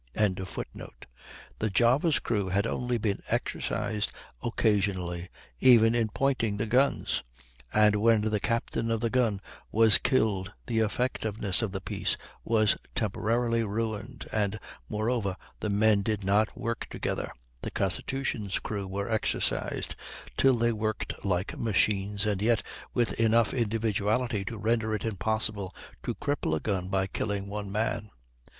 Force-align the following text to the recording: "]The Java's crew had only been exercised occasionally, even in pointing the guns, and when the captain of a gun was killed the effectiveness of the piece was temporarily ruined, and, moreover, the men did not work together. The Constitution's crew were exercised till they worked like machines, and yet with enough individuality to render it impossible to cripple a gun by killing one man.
"]The 0.15 1.69
Java's 1.71 2.17
crew 2.17 2.49
had 2.49 2.65
only 2.65 2.97
been 2.97 3.21
exercised 3.29 4.11
occasionally, 4.41 5.29
even 5.59 5.93
in 5.93 6.07
pointing 6.09 6.57
the 6.57 6.65
guns, 6.65 7.21
and 7.71 7.97
when 7.97 8.21
the 8.21 8.39
captain 8.39 8.89
of 8.89 9.03
a 9.03 9.11
gun 9.11 9.39
was 9.71 9.99
killed 9.99 10.53
the 10.65 10.79
effectiveness 10.79 11.61
of 11.61 11.71
the 11.71 11.81
piece 11.81 12.17
was 12.43 12.75
temporarily 12.95 13.63
ruined, 13.63 14.27
and, 14.31 14.59
moreover, 14.89 15.35
the 15.59 15.69
men 15.69 16.01
did 16.01 16.23
not 16.23 16.57
work 16.57 16.87
together. 16.89 17.31
The 17.61 17.69
Constitution's 17.69 18.57
crew 18.57 18.87
were 18.87 19.07
exercised 19.07 19.95
till 20.35 20.55
they 20.55 20.71
worked 20.71 21.23
like 21.23 21.59
machines, 21.59 22.25
and 22.25 22.41
yet 22.41 22.63
with 22.95 23.13
enough 23.19 23.53
individuality 23.53 24.43
to 24.45 24.57
render 24.57 24.95
it 24.95 25.05
impossible 25.05 25.71
to 26.01 26.15
cripple 26.15 26.55
a 26.55 26.59
gun 26.59 26.87
by 26.87 27.05
killing 27.05 27.45
one 27.45 27.71
man. 27.71 28.09